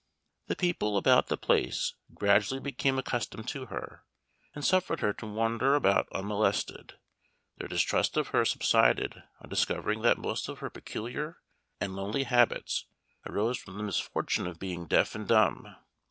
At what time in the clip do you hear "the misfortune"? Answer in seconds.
13.77-14.47